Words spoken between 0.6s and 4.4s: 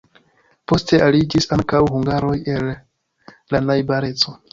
Poste aliĝis ankaŭ hungaroj el la najbareco.